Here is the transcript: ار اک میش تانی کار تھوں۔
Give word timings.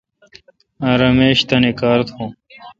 ار 0.89 1.01
اک 1.07 1.13
میش 1.17 1.39
تانی 1.47 1.71
کار 1.79 1.99
تھوں۔ 2.07 2.29